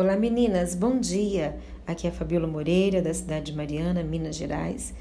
[0.00, 1.58] Olá meninas, bom dia!
[1.86, 4.94] Aqui é a Fabiola Moreira, da cidade de Mariana, Minas Gerais.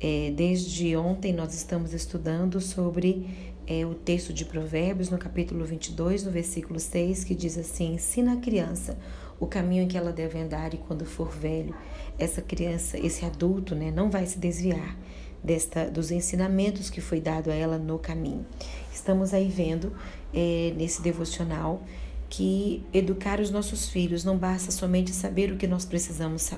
[0.00, 3.26] É, desde ontem nós estamos estudando sobre
[3.66, 8.34] é, o texto de Provérbios, no capítulo 22, no versículo 6, que diz assim: Ensina
[8.34, 8.96] a criança
[9.40, 11.74] o caminho em que ela deve andar, e quando for velho,
[12.16, 14.96] essa criança, esse adulto, né, não vai se desviar
[15.42, 18.46] desta, dos ensinamentos que foi dado a ela no caminho.
[18.92, 19.92] Estamos aí vendo
[20.32, 21.82] é, nesse devocional
[22.28, 26.50] que educar os nossos filhos não basta somente saber o que nós precisamos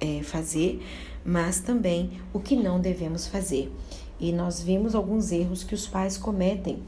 [0.00, 0.82] é, fazer,
[1.24, 3.72] mas também o que não devemos fazer.
[4.18, 6.82] E nós vimos alguns erros que os pais cometem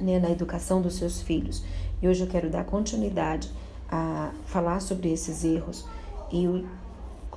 [0.00, 1.62] né, na educação dos seus filhos.
[2.02, 3.50] E hoje eu quero dar continuidade
[3.90, 5.84] a falar sobre esses erros
[6.32, 6.64] e o,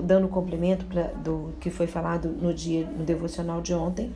[0.01, 4.11] dando complemento pra, do que foi falado no dia no devocional de ontem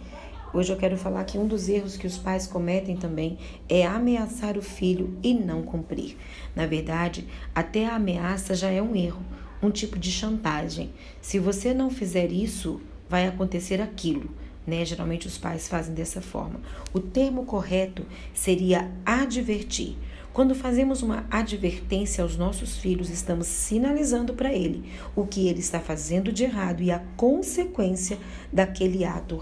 [0.53, 3.37] Hoje eu quero falar que um dos erros que os pais cometem também
[3.67, 6.15] é ameaçar o filho e não cumprir.
[6.55, 9.21] Na verdade, até a ameaça já é um erro,
[9.61, 10.91] um tipo de chantagem.
[11.21, 14.29] Se você não fizer isso, vai acontecer aquilo.
[14.65, 14.85] Né?
[14.85, 16.61] Geralmente os pais fazem dessa forma.
[16.93, 19.97] O termo correto seria advertir.
[20.37, 24.83] Quando fazemos uma advertência aos nossos filhos, estamos sinalizando para ele
[25.15, 28.19] o que ele está fazendo de errado e a consequência
[28.53, 29.35] daquele ato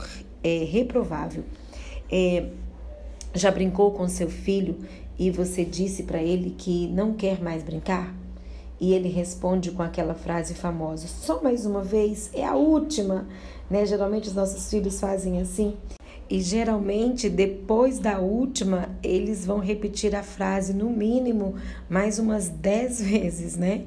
[0.45, 1.43] é, reprovável.
[2.11, 2.45] É,
[3.33, 4.77] já brincou com seu filho
[5.17, 8.13] e você disse para ele que não quer mais brincar?
[8.79, 13.27] E ele responde com aquela frase famosa: só mais uma vez, é a última.
[13.69, 13.85] Né?
[13.87, 15.73] Geralmente os nossos filhos fazem assim.
[16.29, 21.55] E geralmente, depois da última, eles vão repetir a frase no mínimo
[21.89, 23.85] mais umas dez vezes, né?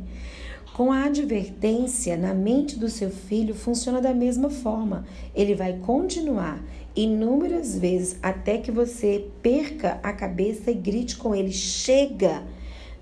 [0.78, 5.04] Com a advertência na mente do seu filho funciona da mesma forma.
[5.34, 6.62] Ele vai continuar
[6.94, 12.44] inúmeras vezes até que você perca a cabeça e grite com ele: chega,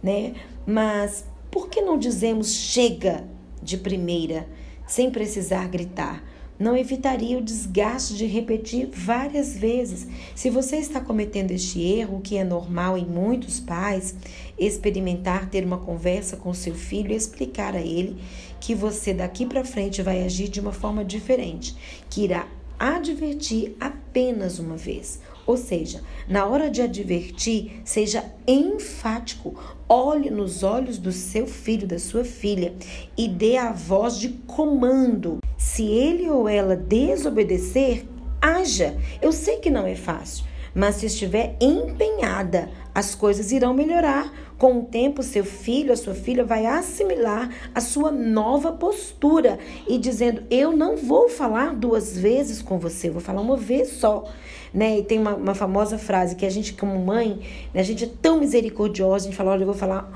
[0.03, 0.33] né?
[0.67, 3.29] Mas por que não dizemos chega
[3.63, 4.49] de primeira,
[4.87, 6.25] sem precisar gritar?
[6.59, 10.07] Não evitaria o desgaste de repetir várias vezes.
[10.35, 14.15] Se você está cometendo este erro, que é normal em muitos pais,
[14.59, 18.17] experimentar ter uma conversa com seu filho e explicar a ele
[18.61, 21.77] que você daqui para frente vai agir de uma forma diferente,
[22.09, 25.21] que irá advertir apenas uma vez.
[25.47, 29.55] Ou seja, na hora de advertir, seja enfático,
[29.89, 32.75] olhe nos olhos do seu filho, da sua filha
[33.17, 35.39] e dê a voz de comando.
[35.57, 38.05] Se ele ou ela desobedecer,
[38.41, 38.97] haja.
[39.23, 44.33] Eu sei que não é fácil, mas se estiver empenhada, as coisas irão melhorar.
[44.59, 49.99] Com o tempo, seu filho, a sua filha vai assimilar a sua nova postura e
[49.99, 54.25] dizendo: Eu não vou falar duas vezes com você, vou falar uma vez só.
[54.73, 54.99] Né?
[54.99, 57.41] E tem uma, uma famosa frase que a gente, como mãe,
[57.73, 60.13] né, a gente é tão misericordiosa, a gente fala: Olha, eu vou falar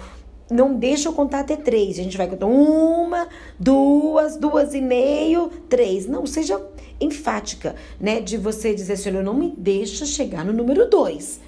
[0.50, 1.98] não deixa eu contar até três.
[1.98, 3.28] A gente vai contar uma,
[3.58, 6.06] duas, duas e meio, três.
[6.06, 6.60] Não, seja
[7.00, 8.20] enfática, né?
[8.20, 11.40] De você dizer assim, olha, não me deixa chegar no número dois.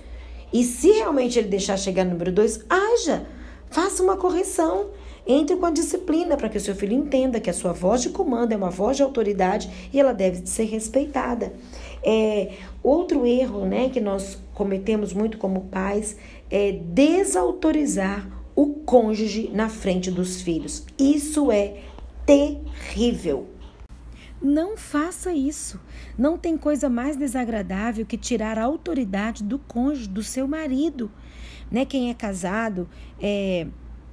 [0.53, 3.27] E se realmente ele deixar chegar no número dois, haja,
[3.71, 4.91] faça uma correção.
[5.25, 8.09] Entre com a disciplina para que o seu filho entenda que a sua voz de
[8.09, 11.53] comando é uma voz de autoridade e ela deve ser respeitada.
[12.05, 12.53] É,
[12.83, 16.17] outro erro né, que nós cometemos muito como pais
[16.51, 20.85] é desautorizar o cônjuge na frente dos filhos.
[20.99, 21.79] Isso é
[22.27, 23.49] terrível.
[24.43, 25.81] Não faça isso.
[26.19, 31.11] Não tem coisa mais desagradável que tirar a autoridade do cônjuge, do seu marido.
[31.71, 31.85] Né?
[31.85, 32.89] Quem é casado
[33.21, 33.69] é,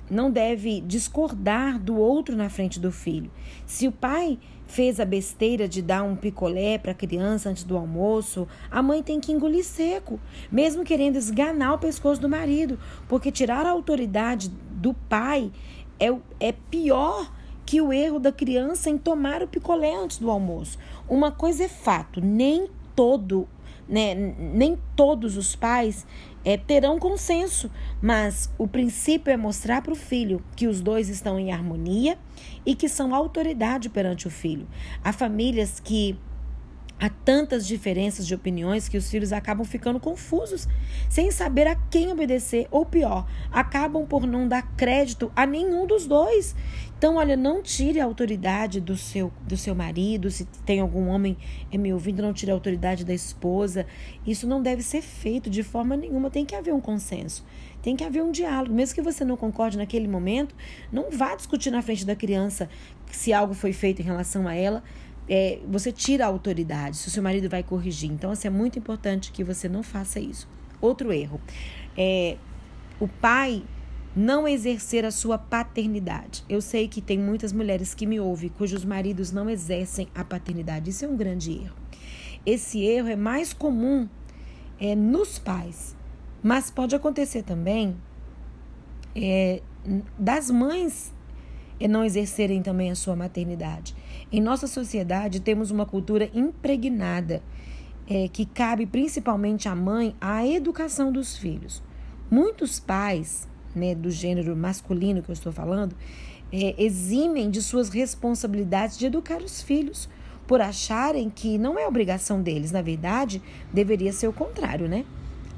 [0.09, 3.31] não deve discordar do outro na frente do filho.
[3.65, 4.37] Se o pai
[4.69, 9.01] fez a besteira de dar um picolé para a criança antes do almoço, a mãe
[9.01, 10.19] tem que engolir seco,
[10.51, 15.51] mesmo querendo esganar o pescoço do marido, porque tirar a autoridade do pai
[15.99, 17.31] é, é pior
[17.65, 20.77] que o erro da criança em tomar o picolé antes do almoço.
[21.07, 23.47] Uma coisa é fato, nem todo,
[23.87, 26.05] né, nem todos os pais
[26.43, 27.69] é, terão consenso,
[28.01, 32.17] mas o princípio é mostrar para o filho que os dois estão em harmonia
[32.65, 34.67] e que são autoridade perante o filho.
[35.03, 36.17] Há famílias que
[36.99, 40.67] Há tantas diferenças de opiniões que os filhos acabam ficando confusos,
[41.09, 46.05] sem saber a quem obedecer, ou pior, acabam por não dar crédito a nenhum dos
[46.05, 46.53] dois.
[46.97, 51.37] Então, olha, não tire a autoridade do seu, do seu marido, se tem algum homem
[51.71, 53.85] é me ouvindo, não tire a autoridade da esposa.
[54.27, 57.45] Isso não deve ser feito de forma nenhuma, tem que haver um consenso.
[57.81, 60.53] Tem que haver um diálogo, mesmo que você não concorde naquele momento,
[60.91, 62.69] não vá discutir na frente da criança
[63.09, 64.83] se algo foi feito em relação a ela
[65.29, 68.11] é, você tira a autoridade, se o seu marido vai corrigir.
[68.11, 70.47] Então, assim, é muito importante que você não faça isso.
[70.81, 71.39] Outro erro.
[71.95, 72.37] É,
[72.99, 73.63] o pai
[74.15, 76.43] não exercer a sua paternidade.
[76.49, 80.89] Eu sei que tem muitas mulheres que me ouvem cujos maridos não exercem a paternidade.
[80.89, 81.75] Isso é um grande erro.
[82.45, 84.09] Esse erro é mais comum
[84.79, 85.95] é, nos pais,
[86.41, 87.95] mas pode acontecer também
[89.15, 89.61] é,
[90.17, 91.13] das mães
[91.79, 93.95] é, não exercerem também a sua maternidade.
[94.31, 97.41] Em nossa sociedade temos uma cultura impregnada
[98.07, 101.81] é, que cabe principalmente à mãe a educação dos filhos.
[102.29, 105.95] Muitos pais, né, do gênero masculino que eu estou falando,
[106.51, 110.07] é, eximem de suas responsabilidades de educar os filhos,
[110.45, 112.71] por acharem que não é obrigação deles.
[112.71, 113.41] Na verdade,
[113.71, 115.05] deveria ser o contrário, né?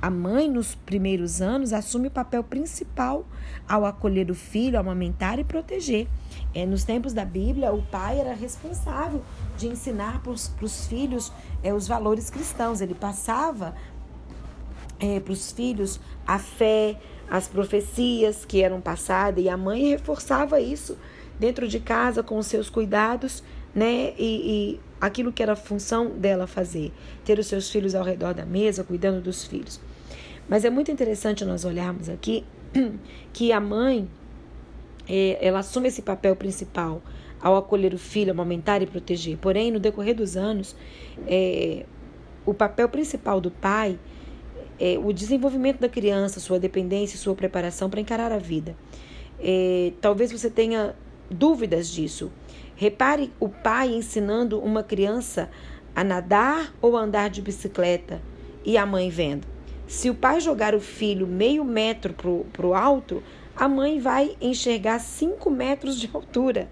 [0.01, 3.24] A mãe, nos primeiros anos, assume o papel principal
[3.69, 6.07] ao acolher o filho, amamentar e proteger.
[6.56, 9.21] É, nos tempos da Bíblia, o pai era responsável
[9.56, 11.31] de ensinar para os filhos
[11.62, 12.81] é, os valores cristãos.
[12.81, 13.75] Ele passava
[15.00, 17.00] é, para os filhos a fé,
[17.30, 20.98] as profecias que eram passadas, e a mãe reforçava isso
[21.39, 23.44] dentro de casa com os seus cuidados,
[23.74, 24.13] né?
[24.18, 26.92] E, e aquilo que era função dela fazer,
[27.24, 29.80] ter os seus filhos ao redor da mesa, cuidando dos filhos.
[30.51, 32.44] Mas é muito interessante nós olharmos aqui
[33.31, 34.06] que a mãe
[35.07, 37.01] é, ela assume esse papel principal
[37.39, 39.38] ao acolher o filho, amamentar e proteger.
[39.38, 40.75] Porém, no decorrer dos anos,
[41.25, 41.86] é,
[42.45, 43.98] o papel principal do pai
[44.77, 48.75] é o desenvolvimento da criança, sua dependência, sua preparação para encarar a vida.
[49.39, 50.94] É, talvez você tenha
[51.30, 52.30] dúvidas disso.
[52.75, 55.50] Repare o pai ensinando uma criança
[55.95, 58.21] a nadar ou a andar de bicicleta
[58.65, 59.50] e a mãe vendo.
[59.92, 63.22] Se o pai jogar o filho meio metro para o alto,
[63.54, 66.70] a mãe vai enxergar 5 metros de altura.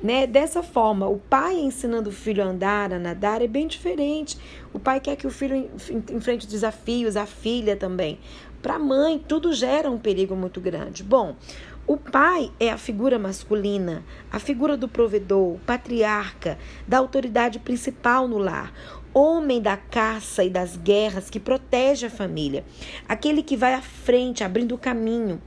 [0.00, 0.24] Né?
[0.24, 4.38] Dessa forma, o pai ensinando o filho a andar, a nadar, é bem diferente.
[4.72, 5.68] O pai quer que o filho
[6.12, 8.20] enfrente desafios, a filha também.
[8.62, 11.02] Para a mãe, tudo gera um perigo muito grande.
[11.02, 11.34] Bom,
[11.88, 18.38] o pai é a figura masculina, a figura do provedor, patriarca, da autoridade principal no
[18.38, 18.72] lar
[19.14, 22.64] homem da caça e das guerras que protege a família,
[23.08, 25.40] aquele que vai à frente, abrindo o caminho.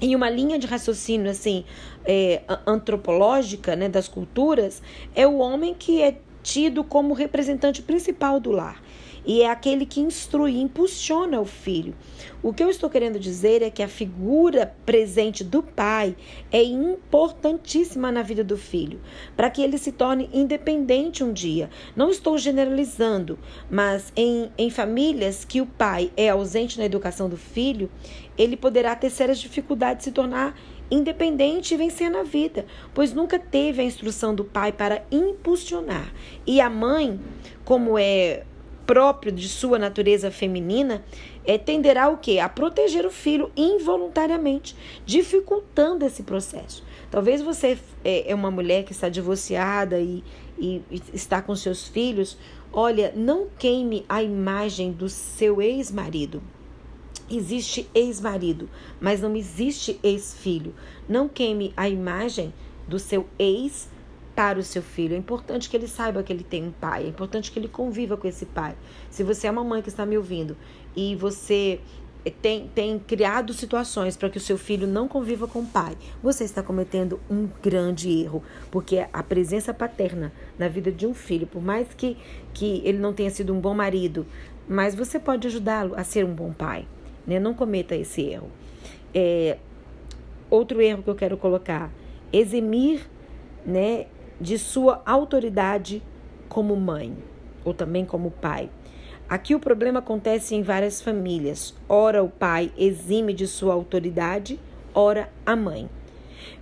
[0.00, 1.64] Em uma linha de raciocínio assim
[2.04, 4.82] é, antropológica né, das culturas
[5.14, 8.82] é o homem que é tido como representante principal do lar
[9.24, 11.94] e é aquele que instrui, impulsiona o filho.
[12.42, 16.14] O que eu estou querendo dizer é que a figura presente do pai
[16.52, 19.00] é importantíssima na vida do filho,
[19.34, 21.70] para que ele se torne independente um dia.
[21.96, 23.38] Não estou generalizando,
[23.70, 27.90] mas em, em famílias que o pai é ausente na educação do filho,
[28.36, 30.54] ele poderá ter sérias dificuldades de se tornar
[30.90, 36.12] independente e vencer na vida, pois nunca teve a instrução do pai para impulsionar.
[36.46, 37.18] E a mãe,
[37.64, 38.44] como é
[38.86, 41.04] próprio de sua natureza feminina,
[41.44, 42.38] é, tenderá o quê?
[42.38, 46.84] A proteger o filho involuntariamente, dificultando esse processo.
[47.10, 50.22] Talvez você é, é uma mulher que está divorciada e,
[50.58, 52.36] e, e está com seus filhos.
[52.72, 56.42] Olha, não queime a imagem do seu ex-marido.
[57.30, 58.68] Existe ex-marido,
[59.00, 60.74] mas não existe ex-filho.
[61.08, 62.52] Não queime a imagem
[62.86, 63.88] do seu ex
[64.34, 65.14] para o seu filho.
[65.14, 68.16] É importante que ele saiba que ele tem um pai, é importante que ele conviva
[68.16, 68.74] com esse pai.
[69.10, 70.56] Se você é uma mãe que está me ouvindo
[70.96, 71.80] e você
[72.30, 76.44] tem, tem criado situações para que o seu filho não conviva com o pai, você
[76.44, 81.62] está cometendo um grande erro, porque a presença paterna na vida de um filho, por
[81.62, 82.16] mais que,
[82.52, 84.26] que ele não tenha sido um bom marido,
[84.66, 86.86] mas você pode ajudá-lo a ser um bom pai.
[87.26, 87.38] Né?
[87.38, 88.50] Não cometa esse erro.
[89.14, 89.58] É,
[90.50, 91.90] outro erro que eu quero colocar:
[92.32, 93.06] eximir
[93.64, 94.06] né,
[94.40, 96.02] de sua autoridade
[96.48, 97.16] como mãe
[97.64, 98.70] ou também como pai.
[99.28, 101.74] Aqui o problema acontece em várias famílias.
[101.88, 104.60] Ora, o pai exime de sua autoridade,
[104.94, 105.88] ora, a mãe.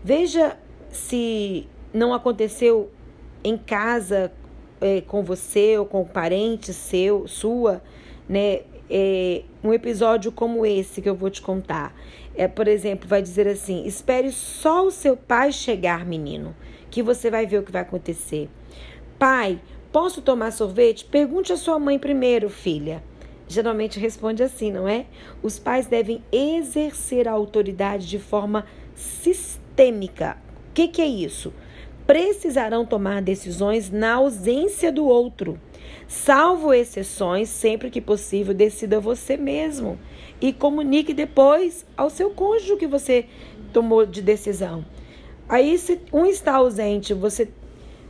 [0.03, 0.57] Veja
[0.91, 2.91] se não aconteceu
[3.43, 4.33] em casa
[4.81, 7.83] é, com você ou com parente seu, sua,
[8.29, 8.61] né?
[8.91, 11.95] É, um episódio como esse que eu vou te contar.
[12.35, 16.55] É, por exemplo, vai dizer assim: espere só o seu pai chegar, menino
[16.93, 18.49] que você vai ver o que vai acontecer.
[19.19, 19.59] Pai,
[19.91, 21.07] posso tomar sorvete?
[21.07, 23.03] Pergunte à sua mãe primeiro, filha.
[23.49, 25.07] Geralmente responde assim, não é?
[25.43, 30.37] Os pais devem exercer a autoridade de forma sistêmica.
[30.69, 31.53] O que, que é isso?
[32.07, 35.59] Precisarão tomar decisões na ausência do outro.
[36.09, 39.99] Salvo exceções, sempre que possível, decida você mesmo
[40.41, 43.27] e comunique depois ao seu cônjuge que você
[43.73, 44.85] tomou de decisão.
[45.49, 47.49] Aí, se um está ausente, você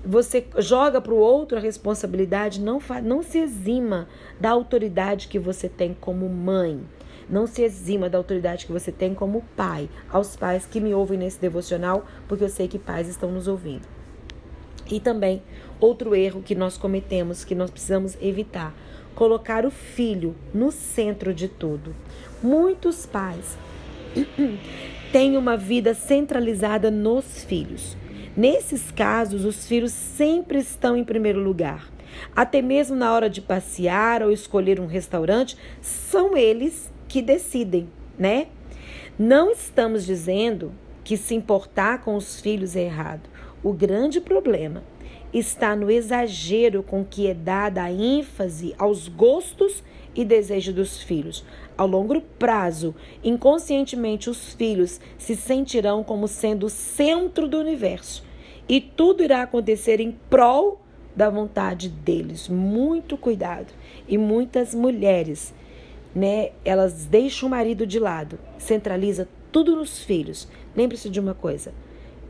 [0.05, 4.09] você joga para o outro a responsabilidade, não, não se exima
[4.41, 6.81] da autoridade que você tem como mãe.
[7.29, 11.19] Não se exima da autoridade que você tem como pai, aos pais que me ouvem
[11.19, 13.87] nesse devocional, porque eu sei que pais estão nos ouvindo.
[14.91, 15.43] E também,
[15.81, 18.75] outro erro que nós cometemos, que nós precisamos evitar,
[19.15, 21.95] colocar o filho no centro de tudo.
[22.43, 23.57] Muitos pais
[25.13, 27.97] têm uma vida centralizada nos filhos.
[28.37, 31.91] Nesses casos, os filhos sempre estão em primeiro lugar.
[32.37, 38.47] Até mesmo na hora de passear ou escolher um restaurante, são eles que decidem, né?
[39.19, 40.73] Não estamos dizendo
[41.05, 43.29] que se importar com os filhos é errado.
[43.63, 44.83] O grande problema
[45.31, 51.45] está no exagero com que é dada a ênfase aos gostos e desejos dos filhos.
[51.77, 58.25] Ao longo prazo, inconscientemente, os filhos se sentirão como sendo o centro do universo
[58.67, 60.81] e tudo irá acontecer em prol
[61.15, 62.49] da vontade deles.
[62.49, 63.71] Muito cuidado.
[64.09, 65.53] E muitas mulheres,
[66.15, 70.49] né, elas deixam o marido de lado, centraliza tudo nos filhos.
[70.77, 71.73] Lembre-se de uma coisa: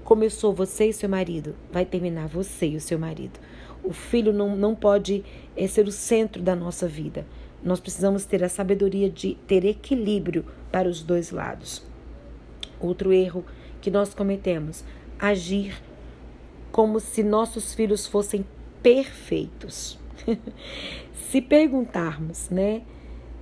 [0.05, 3.39] começou você e seu marido, vai terminar você e o seu marido.
[3.83, 5.25] O filho não, não pode
[5.57, 7.27] é, ser o centro da nossa vida.
[7.63, 11.85] Nós precisamos ter a sabedoria de ter equilíbrio para os dois lados.
[12.81, 13.45] Outro erro
[13.81, 14.85] que nós cometemos:
[15.19, 15.83] agir
[16.71, 18.45] como se nossos filhos fossem
[18.83, 19.99] perfeitos.
[21.31, 22.83] se perguntarmos, né?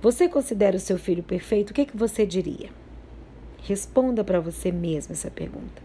[0.01, 1.69] Você considera o seu filho perfeito?
[1.69, 2.71] O que, que você diria?
[3.61, 5.79] Responda para você mesmo essa pergunta.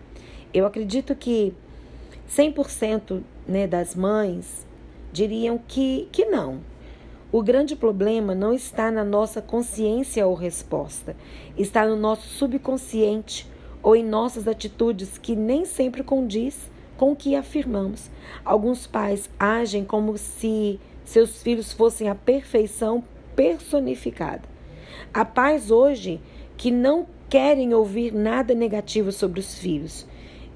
[0.54, 1.52] Eu acredito que
[2.30, 4.66] 100% né, das mães
[5.12, 6.61] diriam que, que não.
[7.30, 11.14] O grande problema não está na nossa consciência ou resposta,
[11.58, 13.46] está no nosso subconsciente
[13.82, 18.11] ou em nossas atitudes que nem sempre condiz com o que afirmamos.
[18.42, 23.04] Alguns pais agem como se seus filhos fossem a perfeição
[23.37, 24.43] personificada.
[25.12, 26.21] Há pais hoje
[26.57, 30.07] que não querem ouvir nada negativo sobre os filhos.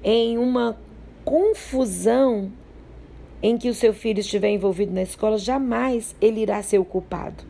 [0.03, 0.77] Em uma
[1.23, 2.51] confusão
[3.41, 7.43] em que o seu filho estiver envolvido na escola, jamais ele irá ser o culpado.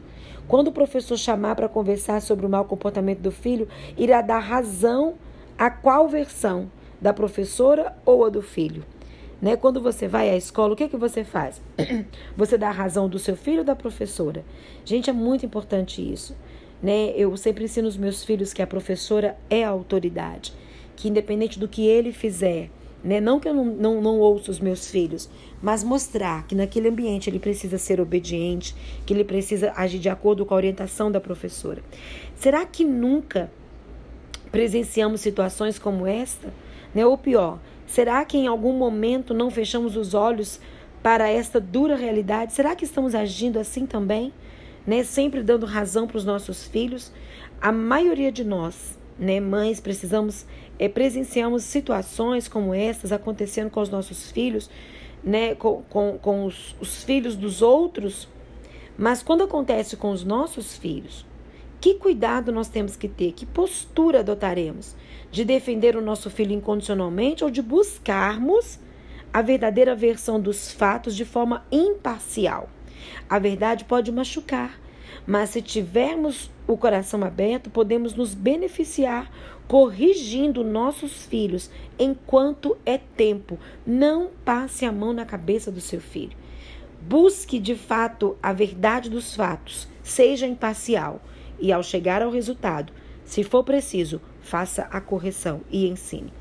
[0.47, 5.15] Quando o professor chamar para conversar sobre o mau comportamento do filho, irá dar razão
[5.57, 6.69] a qual versão
[6.99, 8.83] da professora ou a do filho.
[9.41, 9.55] Né?
[9.55, 11.59] Quando você vai à escola, o que, que você faz?
[12.37, 14.45] Você dá a razão do seu filho ou da professora?
[14.85, 16.35] Gente, é muito importante isso.
[16.81, 17.11] Né?
[17.15, 20.53] Eu sempre ensino os meus filhos que a professora é a autoridade,
[20.95, 22.69] que independente do que ele fizer,
[23.03, 23.19] né?
[23.19, 25.29] não que eu não, não, não ouço os meus filhos,
[25.61, 30.45] mas mostrar que naquele ambiente ele precisa ser obediente, que ele precisa agir de acordo
[30.45, 31.83] com a orientação da professora.
[32.35, 33.51] Será que nunca
[34.51, 36.51] presenciamos situações como esta?
[36.93, 37.05] Né?
[37.05, 40.59] Ou pior, será que em algum momento não fechamos os olhos
[41.01, 42.53] para esta dura realidade?
[42.53, 44.33] Será que estamos agindo assim também?
[44.85, 45.03] Né?
[45.03, 47.11] Sempre dando razão para os nossos filhos?
[47.61, 50.45] A maioria de nós, né, mães, precisamos,
[50.79, 54.69] é, presenciamos situações como essas acontecendo com os nossos filhos,
[55.23, 58.27] né, com, com, com os, os filhos dos outros.
[58.97, 61.25] Mas quando acontece com os nossos filhos,
[61.81, 63.31] que cuidado nós temos que ter?
[63.31, 64.95] Que postura adotaremos?
[65.31, 68.79] De defender o nosso filho incondicionalmente ou de buscarmos
[69.33, 72.69] a verdadeira versão dos fatos de forma imparcial?
[73.27, 74.79] A verdade pode machucar,
[75.25, 79.31] mas se tivermos o coração aberto, podemos nos beneficiar
[79.67, 83.57] corrigindo nossos filhos enquanto é tempo.
[83.87, 86.37] Não passe a mão na cabeça do seu filho.
[87.01, 91.19] Busque de fato a verdade dos fatos, seja imparcial
[91.61, 92.91] e, ao chegar ao resultado,
[93.23, 96.33] se for preciso, faça a correção e ensine.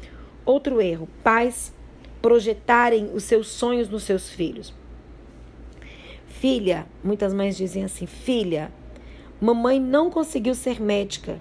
[0.44, 1.72] Outro erro: pais
[2.20, 4.74] projetarem os seus sonhos nos seus filhos.
[6.26, 8.72] Filha, muitas mães dizem assim: filha,
[9.40, 11.40] mamãe não conseguiu ser médica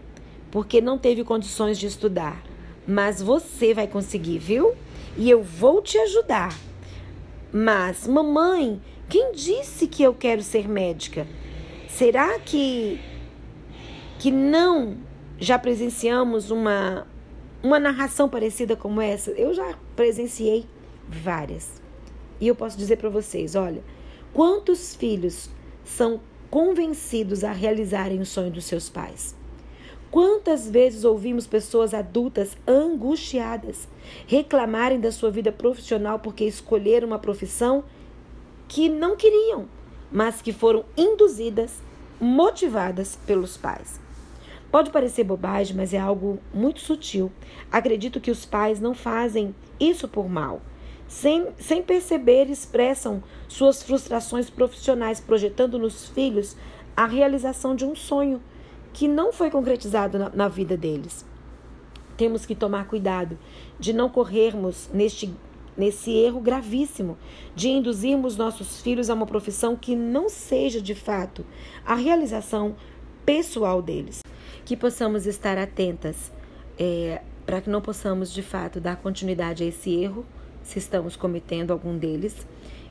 [0.51, 2.43] porque não teve condições de estudar,
[2.87, 4.73] mas você vai conseguir, viu?
[5.17, 6.57] E eu vou te ajudar.
[7.51, 11.27] Mas, mamãe, quem disse que eu quero ser médica?
[11.87, 12.99] Será que
[14.19, 14.97] que não
[15.39, 17.07] já presenciamos uma,
[17.63, 19.31] uma narração parecida como essa?
[19.31, 20.65] Eu já presenciei
[21.07, 21.81] várias.
[22.39, 23.81] E eu posso dizer para vocês: olha,
[24.33, 25.49] quantos filhos
[25.85, 26.19] são
[26.51, 29.33] convencidos a realizarem o sonho dos seus pais?
[30.11, 33.87] Quantas vezes ouvimos pessoas adultas angustiadas
[34.27, 37.85] reclamarem da sua vida profissional porque escolheram uma profissão
[38.67, 39.67] que não queriam,
[40.11, 41.81] mas que foram induzidas,
[42.19, 44.08] motivadas pelos pais?
[44.71, 47.31] Pode parecer bobagem, mas é algo muito sutil.
[47.71, 50.61] Acredito que os pais não fazem isso por mal.
[51.07, 56.55] Sem, sem perceber, expressam suas frustrações profissionais, projetando nos filhos
[56.95, 58.39] a realização de um sonho
[58.93, 61.25] que não foi concretizado na, na vida deles.
[62.15, 63.39] Temos que tomar cuidado
[63.79, 65.33] de não corrermos neste
[65.77, 67.17] nesse erro gravíssimo
[67.55, 71.45] de induzirmos nossos filhos a uma profissão que não seja de fato
[71.85, 72.75] a realização
[73.29, 74.23] pessoal deles.
[74.65, 76.31] Que possamos estar atentas
[76.79, 80.25] é, para que não possamos de fato dar continuidade a esse erro,
[80.63, 82.47] se estamos cometendo algum deles,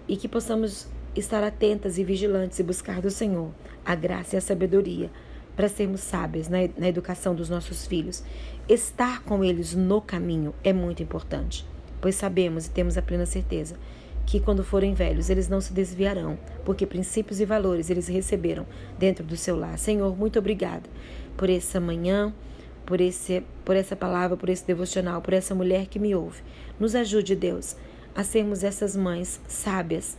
[0.07, 3.51] e que possamos estar atentas e vigilantes e buscar do Senhor
[3.85, 5.11] a graça e a sabedoria
[5.57, 8.23] para sermos sábias na, na educação dos nossos filhos.
[8.69, 11.67] Estar com eles no caminho é muito importante
[12.01, 13.77] pois sabemos e temos a plena certeza
[14.29, 18.67] que quando forem velhos eles não se desviarão, porque princípios e valores eles receberam
[18.99, 19.79] dentro do seu lar.
[19.79, 20.83] Senhor, muito obrigada
[21.35, 22.31] por essa manhã,
[22.85, 26.43] por esse por essa palavra, por esse devocional, por essa mulher que me ouve.
[26.79, 27.75] Nos ajude, Deus,
[28.15, 30.19] a sermos essas mães sábias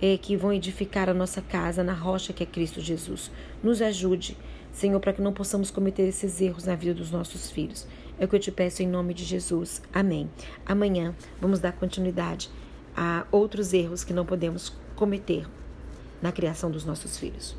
[0.00, 3.30] eh, que vão edificar a nossa casa na rocha que é Cristo Jesus.
[3.62, 4.38] Nos ajude,
[4.72, 7.86] Senhor, para que não possamos cometer esses erros na vida dos nossos filhos.
[8.18, 9.82] É o que eu te peço em nome de Jesus.
[9.92, 10.30] Amém.
[10.64, 12.50] Amanhã vamos dar continuidade
[12.96, 15.46] a outros erros que não podemos cometer
[16.20, 17.56] na criação dos nossos filhos.